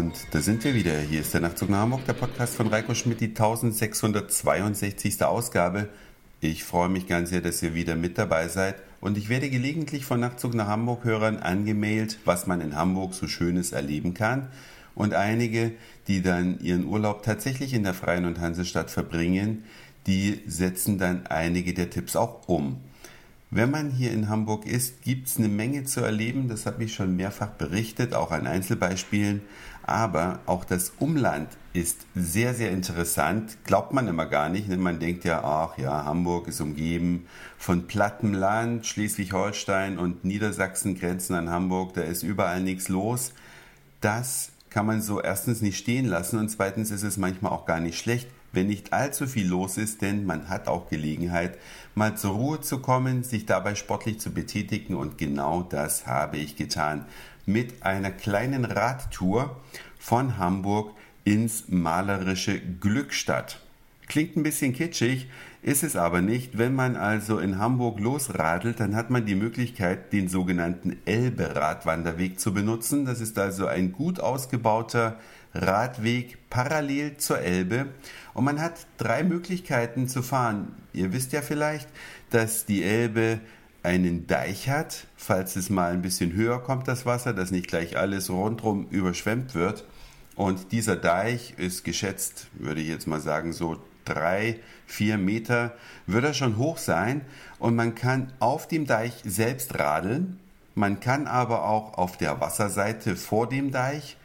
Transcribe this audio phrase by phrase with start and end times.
[0.00, 0.98] Und da sind wir wieder.
[0.98, 5.22] Hier ist der Nachtzug nach Hamburg, der Podcast von Reiko Schmidt, die 1662.
[5.22, 5.90] Ausgabe.
[6.40, 8.76] Ich freue mich ganz sehr, dass ihr wieder mit dabei seid.
[9.02, 13.28] Und ich werde gelegentlich von Nachtzug nach Hamburg Hörern angemailt, was man in Hamburg so
[13.28, 14.48] Schönes erleben kann.
[14.94, 15.72] Und einige,
[16.08, 19.64] die dann ihren Urlaub tatsächlich in der Freien und Hansestadt verbringen,
[20.06, 22.78] die setzen dann einige der Tipps auch um.
[23.52, 26.46] Wenn man hier in Hamburg ist, gibt es eine Menge zu erleben.
[26.46, 29.42] Das habe ich schon mehrfach berichtet, auch an Einzelbeispielen.
[29.82, 33.58] Aber auch das Umland ist sehr, sehr interessant.
[33.64, 34.68] Glaubt man immer gar nicht.
[34.68, 37.26] Man denkt ja, ach ja, Hamburg ist umgeben
[37.58, 38.86] von plattem Land.
[38.86, 41.94] Schleswig-Holstein und Niedersachsen grenzen an Hamburg.
[41.94, 43.32] Da ist überall nichts los.
[44.00, 47.80] Das kann man so erstens nicht stehen lassen und zweitens ist es manchmal auch gar
[47.80, 51.58] nicht schlecht wenn nicht allzu viel los ist, denn man hat auch Gelegenheit,
[51.94, 56.56] mal zur Ruhe zu kommen, sich dabei sportlich zu betätigen und genau das habe ich
[56.56, 57.06] getan
[57.46, 59.56] mit einer kleinen Radtour
[59.98, 60.92] von Hamburg
[61.24, 63.60] ins malerische Glückstadt.
[64.10, 65.28] Klingt ein bisschen kitschig,
[65.62, 66.58] ist es aber nicht.
[66.58, 72.52] Wenn man also in Hamburg losradelt, dann hat man die Möglichkeit, den sogenannten Elbe-Radwanderweg zu
[72.52, 73.04] benutzen.
[73.04, 75.20] Das ist also ein gut ausgebauter
[75.54, 77.86] Radweg parallel zur Elbe
[78.34, 80.74] und man hat drei Möglichkeiten zu fahren.
[80.92, 81.88] Ihr wisst ja vielleicht,
[82.30, 83.38] dass die Elbe
[83.84, 87.96] einen Deich hat, falls es mal ein bisschen höher kommt, das Wasser, dass nicht gleich
[87.96, 89.84] alles rundherum überschwemmt wird.
[90.34, 93.76] Und dieser Deich ist geschätzt, würde ich jetzt mal sagen, so
[94.14, 95.74] drei, vier Meter,
[96.06, 97.22] wird er schon hoch sein.
[97.58, 100.38] Und man kann auf dem Deich selbst radeln.
[100.74, 104.16] Man kann aber auch auf der Wasserseite vor dem Deich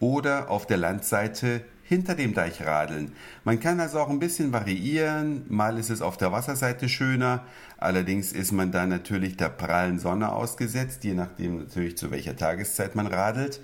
[0.00, 3.12] oder auf der Landseite hinter dem Deich radeln.
[3.44, 5.44] Man kann also auch ein bisschen variieren.
[5.48, 7.44] Mal ist es auf der Wasserseite schöner.
[7.78, 12.94] Allerdings ist man da natürlich der prallen Sonne ausgesetzt, je nachdem natürlich zu welcher Tageszeit
[12.94, 13.60] man radelt.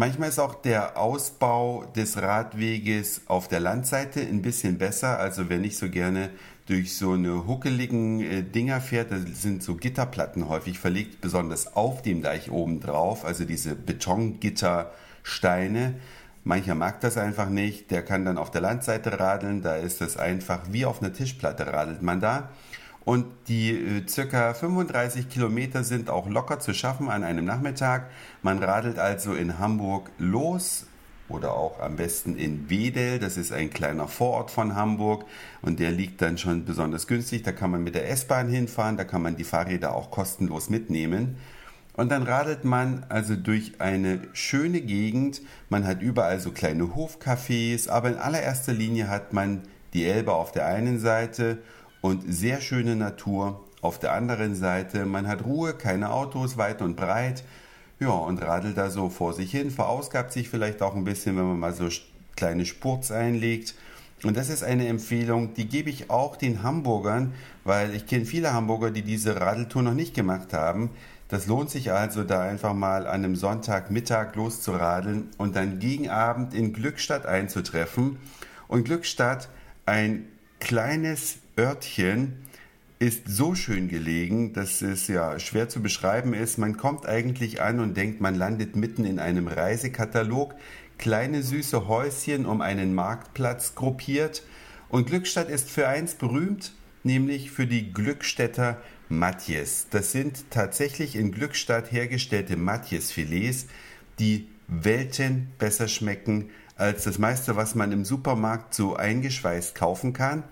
[0.00, 5.18] Manchmal ist auch der Ausbau des Radweges auf der Landseite ein bisschen besser.
[5.18, 6.30] Also wer nicht so gerne
[6.66, 12.00] durch so eine huckeligen äh, Dinger fährt, da sind so Gitterplatten häufig verlegt, besonders auf
[12.00, 15.94] dem Deich oben drauf, also diese Betongittersteine.
[16.44, 20.16] Mancher mag das einfach nicht, der kann dann auf der Landseite radeln, da ist es
[20.16, 22.50] einfach wie auf einer Tischplatte radelt man da.
[23.08, 28.10] Und die äh, circa 35 Kilometer sind auch locker zu schaffen an einem Nachmittag.
[28.42, 30.84] Man radelt also in Hamburg los
[31.30, 33.18] oder auch am besten in Wedel.
[33.18, 35.24] Das ist ein kleiner Vorort von Hamburg
[35.62, 37.44] und der liegt dann schon besonders günstig.
[37.44, 41.38] Da kann man mit der S-Bahn hinfahren, da kann man die Fahrräder auch kostenlos mitnehmen.
[41.94, 45.40] Und dann radelt man also durch eine schöne Gegend.
[45.70, 49.62] Man hat überall so kleine Hofcafés, aber in allererster Linie hat man
[49.94, 51.56] die Elbe auf der einen Seite
[52.08, 55.04] und sehr schöne Natur auf der anderen Seite.
[55.04, 57.44] Man hat Ruhe, keine Autos, weit und breit.
[58.00, 61.44] Ja, und radelt da so vor sich hin, verausgabt sich vielleicht auch ein bisschen, wenn
[61.44, 61.88] man mal so
[62.34, 63.74] kleine Spurts einlegt.
[64.22, 68.54] Und das ist eine Empfehlung, die gebe ich auch den Hamburgern, weil ich kenne viele
[68.54, 70.90] Hamburger, die diese Radeltour noch nicht gemacht haben.
[71.28, 76.54] Das lohnt sich also, da einfach mal an einem Sonntagmittag loszuradeln und dann gegen Abend
[76.54, 78.16] in Glückstadt einzutreffen.
[78.66, 79.50] Und Glückstadt,
[79.84, 80.24] ein
[80.58, 82.44] kleines Örtchen,
[83.00, 86.58] ist so schön gelegen, dass es ja schwer zu beschreiben ist.
[86.58, 90.54] Man kommt eigentlich an und denkt, man landet mitten in einem Reisekatalog.
[90.98, 94.42] Kleine süße Häuschen um einen Marktplatz gruppiert.
[94.88, 96.72] Und Glückstadt ist für eins berühmt,
[97.04, 99.86] nämlich für die Glückstädter Matjes.
[99.90, 103.66] Das sind tatsächlich in Glückstadt hergestellte Matjes-Filets,
[104.18, 110.44] die Welten besser schmecken als das meiste, was man im Supermarkt so eingeschweißt kaufen kann.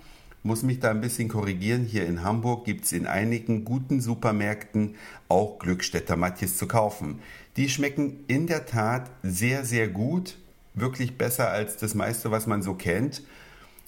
[0.46, 1.82] Muss mich da ein bisschen korrigieren.
[1.82, 4.94] Hier in Hamburg gibt es in einigen guten Supermärkten
[5.28, 7.18] auch Glückstädter Matjes zu kaufen.
[7.56, 10.38] Die schmecken in der Tat sehr, sehr gut.
[10.72, 13.24] Wirklich besser als das meiste, was man so kennt.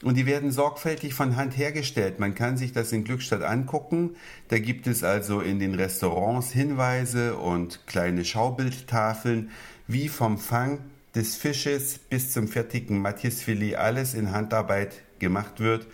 [0.03, 2.19] Und die werden sorgfältig von Hand hergestellt.
[2.19, 4.17] Man kann sich das in Glückstadt angucken.
[4.49, 9.53] Da gibt es also in den Restaurants Hinweise und kleine Schaubildtafeln,
[9.87, 10.81] wie vom Fang
[11.15, 15.87] des Fisches bis zum fertigen Matjesfilet alles in Handarbeit gemacht wird.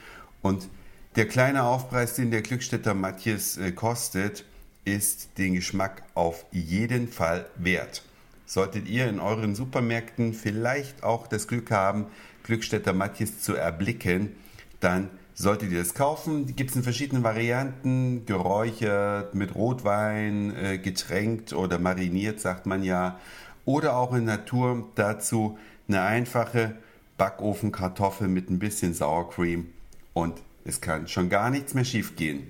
[0.44, 0.68] Und
[1.16, 4.44] der kleine Aufpreis, den der Glückstädter Matjes äh, kostet,
[4.84, 8.02] ist den Geschmack auf jeden Fall wert.
[8.44, 12.08] Solltet ihr in euren Supermärkten vielleicht auch das Glück haben,
[12.42, 14.36] Glückstädter Matjes zu erblicken,
[14.80, 16.44] dann solltet ihr das kaufen.
[16.44, 22.84] Die gibt es in verschiedenen Varianten, geräuchert, mit Rotwein, äh, getränkt oder mariniert, sagt man
[22.84, 23.18] ja.
[23.64, 25.56] Oder auch in Natur dazu
[25.88, 26.74] eine einfache
[27.16, 29.68] Backofenkartoffel mit ein bisschen Sour Cream
[30.14, 32.46] und es kann schon gar nichts mehr schief gehen.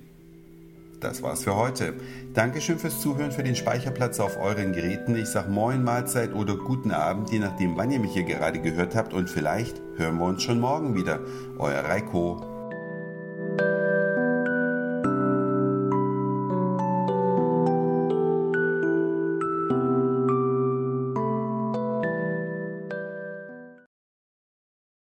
[1.00, 1.94] das war's für heute.
[2.32, 5.16] Dankeschön fürs Zuhören, für den Speicherplatz auf euren Geräten.
[5.16, 8.94] Ich sag Moin, Mahlzeit oder guten Abend, je nachdem, wann ihr mich hier gerade gehört
[8.94, 9.12] habt.
[9.12, 11.20] Und vielleicht hören wir uns schon morgen wieder.
[11.58, 12.53] Euer Reiko.